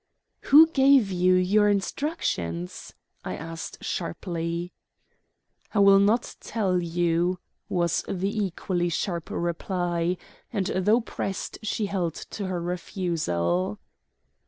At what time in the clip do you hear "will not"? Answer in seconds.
5.77-6.37